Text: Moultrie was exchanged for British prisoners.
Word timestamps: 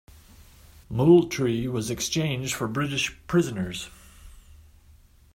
Moultrie 0.89 1.67
was 1.67 1.91
exchanged 1.91 2.55
for 2.55 2.67
British 2.67 3.15
prisoners. 3.27 3.87